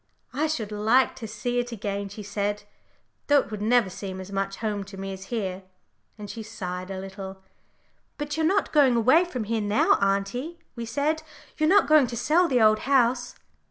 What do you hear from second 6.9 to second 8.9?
little. "But you're not